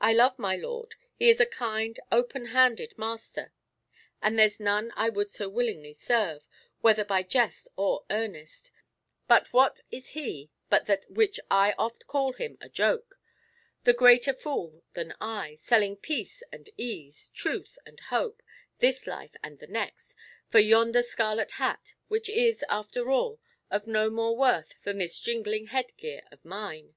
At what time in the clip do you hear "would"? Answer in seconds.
5.08-5.30